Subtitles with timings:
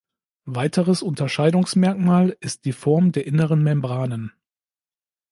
[0.47, 4.33] Weiteres Unterscheidungsmerkmal ist die Form der inneren Membranen.